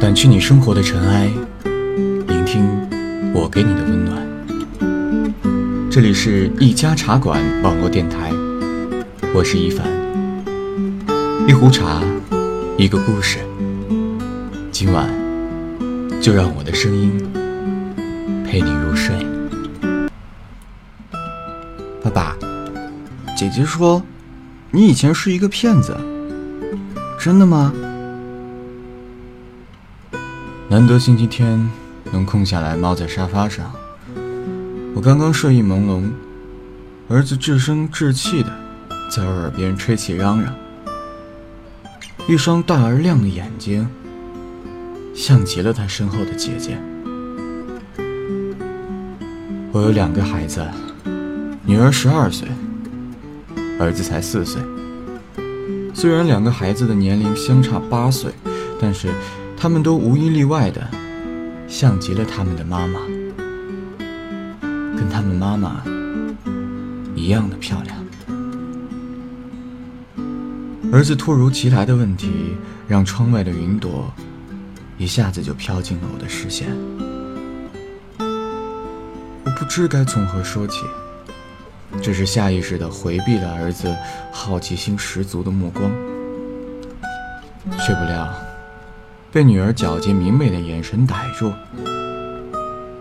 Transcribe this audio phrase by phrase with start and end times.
[0.00, 1.28] 掸去你生活的尘埃，
[1.64, 2.64] 聆听
[3.34, 4.16] 我给你的温暖。
[5.90, 8.30] 这里是一家茶馆网络电台，
[9.34, 9.84] 我是一凡。
[11.48, 12.00] 一壶茶，
[12.76, 13.38] 一个故事。
[14.70, 15.08] 今晚
[16.20, 17.18] 就让我的声音
[18.46, 19.16] 陪你入睡。
[22.04, 22.36] 爸爸，
[23.36, 24.00] 姐姐说
[24.70, 25.96] 你以前是一个骗子，
[27.18, 27.72] 真的吗？
[30.70, 31.66] 难得星期天
[32.12, 33.72] 能空下来猫在沙发上，
[34.94, 36.10] 我刚刚睡意朦胧，
[37.08, 38.50] 儿子稚声稚气的
[39.10, 40.54] 在我耳边吹起嚷嚷，
[42.28, 43.88] 一双大而亮的眼睛，
[45.14, 46.76] 像极了他身后的姐姐。
[49.72, 50.62] 我有两个孩子，
[51.64, 52.46] 女儿十二岁，
[53.80, 54.60] 儿子才四岁。
[55.94, 58.30] 虽然两个孩子的年龄相差八岁，
[58.78, 59.08] 但是。
[59.60, 60.88] 他们都无一例外的
[61.66, 63.00] 像极了他们的妈妈，
[64.60, 65.82] 跟他们妈妈
[67.16, 67.98] 一样的漂亮。
[70.92, 74.10] 儿子突如其来的问题，让窗外的云朵
[74.96, 76.68] 一下子就飘进了我的视线。
[79.44, 80.84] 我不知该从何说起，
[82.00, 83.92] 只是下意识的回避了儿子
[84.32, 85.90] 好奇心十足的目光，
[87.80, 88.32] 却不料。
[89.30, 91.52] 被女儿皎洁明媚的眼神逮住，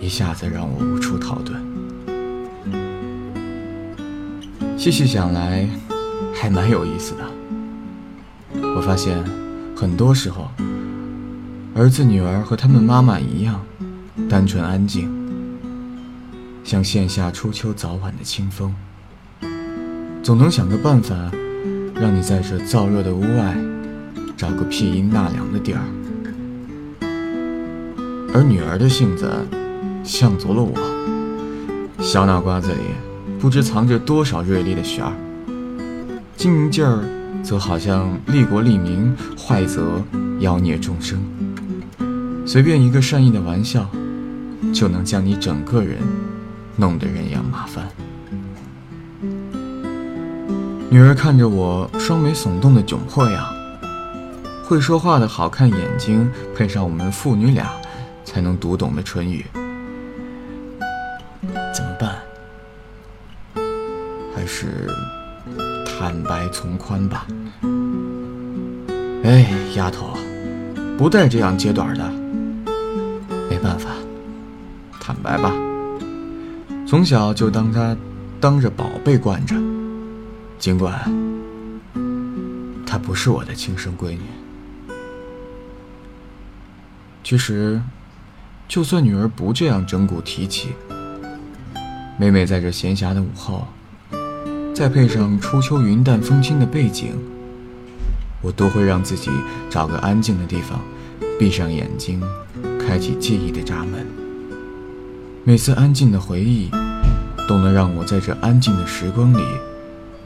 [0.00, 1.52] 一下子让我无处逃遁。
[4.76, 5.68] 细细想来，
[6.34, 7.24] 还蛮有意思的。
[8.74, 9.24] 我发现，
[9.76, 10.50] 很多时候，
[11.72, 13.60] 儿子女儿和他们妈妈一样，
[14.28, 15.08] 单纯安静，
[16.64, 18.74] 像线下初秋早晚的清风，
[20.24, 21.14] 总能想个办法，
[21.94, 23.56] 让你在这燥热的屋外，
[24.36, 25.80] 找个僻阴纳凉的地儿。
[28.34, 29.30] 而女儿的性子，
[30.04, 30.72] 像足了我。
[32.00, 32.80] 小脑瓜子里
[33.40, 35.12] 不知藏着多少锐利的弦儿，
[36.36, 37.02] 精明劲儿
[37.42, 40.02] 则好像利国利民，坏则
[40.40, 41.18] 妖孽众生。
[42.46, 43.86] 随便一个善意的玩笑，
[44.72, 45.98] 就能将你整个人
[46.76, 47.88] 弄得人仰马翻。
[50.90, 53.46] 女儿看着我双眉耸动的窘迫样，
[54.64, 57.70] 会说话的好看眼睛，配上我们父女俩。
[58.28, 59.46] 才能读懂的唇语，
[61.74, 62.18] 怎么办？
[64.36, 64.86] 还是
[65.86, 67.26] 坦白从宽吧。
[69.24, 70.14] 哎，丫头，
[70.98, 72.06] 不带这样揭短的。
[73.48, 73.92] 没办法，
[75.00, 75.50] 坦白吧。
[76.86, 77.96] 从小就当她
[78.38, 79.56] 当着宝贝惯着，
[80.58, 80.92] 尽管
[82.84, 84.20] 她不是我的亲生闺女。
[87.24, 87.80] 其实。
[88.68, 90.68] 就算女儿不这样整蛊提起，
[92.18, 93.66] 每每在这闲暇的午后，
[94.74, 97.14] 再配上初秋云淡风轻的背景，
[98.42, 99.30] 我都会让自己
[99.70, 100.78] 找个安静的地方，
[101.38, 102.20] 闭上眼睛，
[102.78, 104.06] 开启记忆的闸门。
[105.44, 106.68] 每次安静的回忆，
[107.48, 109.42] 都能让我在这安静的时光里，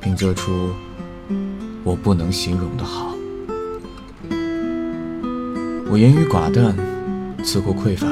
[0.00, 0.70] 品择出
[1.82, 3.16] 我不能形容的好。
[5.90, 6.87] 我言语寡淡。
[7.42, 8.06] 词库匮乏，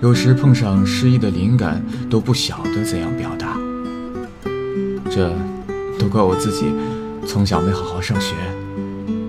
[0.00, 3.58] 有时碰上诗意的灵感都不晓得怎样表达。
[5.10, 5.32] 这
[5.98, 6.66] 都怪我自己，
[7.26, 8.34] 从小没好好上学，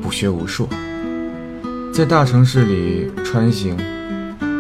[0.02, 0.68] 不学无术，
[1.92, 3.76] 在大城市里穿行，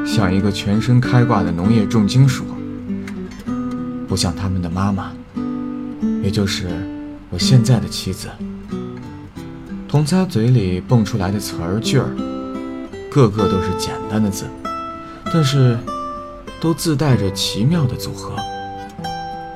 [0.06, 2.46] 像一个全身开挂的农业重金属，
[4.08, 5.12] 不像他们的妈妈，
[6.24, 6.68] 也就是
[7.30, 8.30] 我现在的妻子，
[9.88, 12.29] 从她嘴里蹦出来的词儿句儿。
[13.20, 14.46] 个个都是简单的字，
[15.26, 15.78] 但是
[16.62, 18.34] 都自带着奇妙的组合，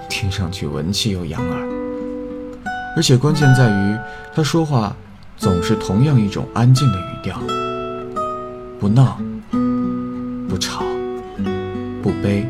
[0.10, 1.62] 听上去文气又养耳。
[2.98, 3.98] 而且关键在于，
[4.36, 4.94] 他说话
[5.38, 7.40] 总是同样一种安静的语调，
[8.82, 9.18] 不闹，
[10.50, 10.84] 不吵，
[12.02, 12.46] 不悲，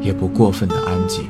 [0.00, 1.28] 也不过分的安静，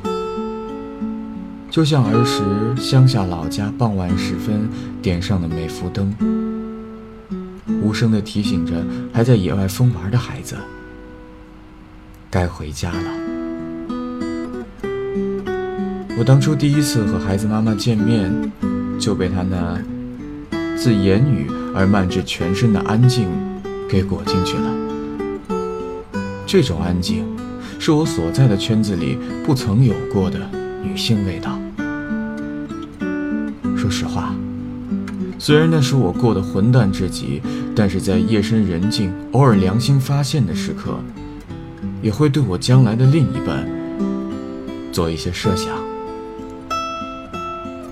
[1.69, 2.41] 就像儿时
[2.81, 4.67] 乡下老家傍晚时分
[4.99, 6.40] 点上的每幅灯。
[7.81, 10.55] 无声地提醒着还在野外疯玩的孩子，
[12.29, 12.97] 该回家了。
[16.17, 18.31] 我当初第一次和孩子妈妈见面，
[18.99, 19.81] 就被她那
[20.77, 23.27] 自言语而漫至全身的安静
[23.89, 24.71] 给裹进去了。
[26.45, 27.25] 这种安静，
[27.79, 30.39] 是我所在的圈子里不曾有过的
[30.83, 31.59] 女性味道。
[33.75, 34.31] 说实话。
[35.39, 37.41] 虽然那时我过得混蛋至极，
[37.75, 40.99] 但是在夜深人静、偶尔良心发现的时刻，
[42.01, 43.65] 也会对我将来的另一半
[44.91, 45.69] 做一些设想。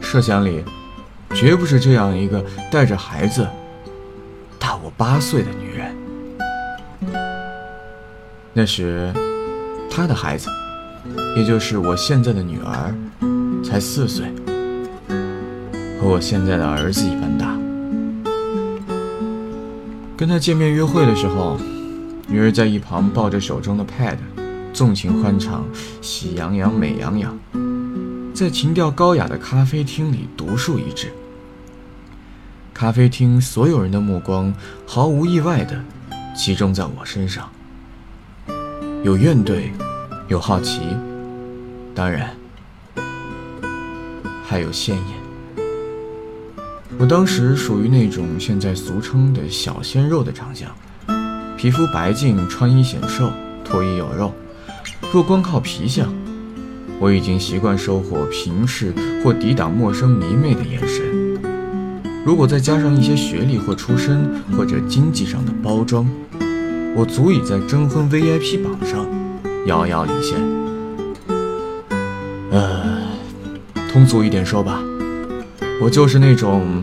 [0.01, 0.63] 设想里，
[1.33, 3.47] 绝不是这样一个带着孩子、
[4.57, 5.95] 大我八岁的女人。
[8.53, 9.13] 那时，
[9.89, 10.49] 她的孩子，
[11.37, 12.93] 也就是我现在的女儿，
[13.63, 14.25] 才四岁。
[16.01, 17.58] 和我现在的儿子一般大。
[20.19, 21.57] 跟他见面约会的时候，
[22.27, 24.17] 女儿在一旁抱着手中的 pad，
[24.73, 25.63] 纵情欢唱
[26.01, 27.39] 《喜羊羊美羊羊》，
[28.33, 31.13] 在情调高雅的咖啡厅里独树一帜。
[32.73, 34.53] 咖啡厅所有人的目光
[34.85, 35.81] 毫无意外地
[36.35, 37.49] 集中在我身上，
[39.05, 39.69] 有怨怼，
[40.27, 40.81] 有好奇，
[41.95, 42.35] 当然
[44.43, 45.18] 还有羡艳。
[46.97, 50.69] 我当时属于那种现在俗称的小鲜肉的长相，
[51.55, 53.31] 皮肤白净，穿衣显瘦，
[53.63, 54.33] 脱衣有肉。
[55.13, 56.11] 若光靠皮相，
[56.99, 58.93] 我已经习惯收获平视
[59.23, 61.39] 或抵挡陌生迷妹的眼神。
[62.25, 66.09] 如果再加上一些学历或出身或者经济上的包装，
[66.95, 69.05] 我足以在征婚 VIP 榜上
[69.67, 70.37] 遥遥领先。
[72.51, 73.07] 呃，
[73.91, 74.83] 通俗一点说吧。
[75.81, 76.81] 我就是那种，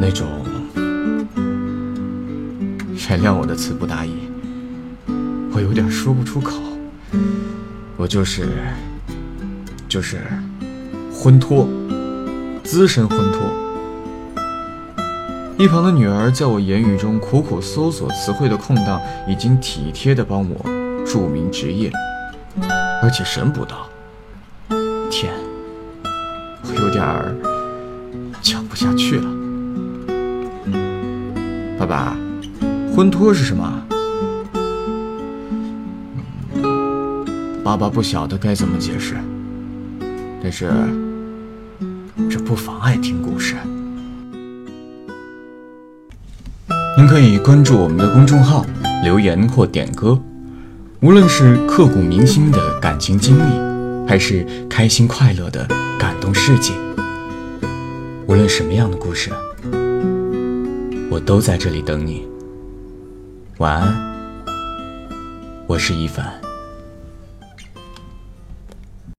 [0.00, 0.26] 那种，
[3.08, 4.10] 原谅我的词不达意，
[5.52, 6.60] 我有点说不出口。
[7.96, 8.48] 我就是，
[9.88, 10.20] 就是
[11.12, 11.68] 婚托，
[12.64, 13.42] 资深婚托。
[15.56, 21.90] 一旁的女儿在我言语中苦苦搜索词汇的空档，已经体贴的帮我注明职业，
[23.00, 23.88] 而且神补刀。
[25.08, 25.32] 天，
[26.64, 27.55] 我有点儿。
[28.48, 29.24] 讲不下去了，
[31.80, 32.16] 爸爸，
[32.94, 33.82] 婚托是什么？
[37.64, 39.16] 爸爸不晓得该怎么解释，
[40.40, 40.70] 但是
[42.30, 43.56] 这不妨碍听故事。
[46.96, 48.64] 您可以关注我们的公众号，
[49.02, 50.16] 留言或点歌，
[51.00, 55.66] 无论是刻骨铭心的感情经历，还是开心快乐的
[55.98, 56.85] 感动世界。
[58.28, 59.30] 无论什么样的故事，
[61.08, 62.26] 我都在这里等你。
[63.58, 64.44] 晚安，
[65.68, 66.45] 我是一凡。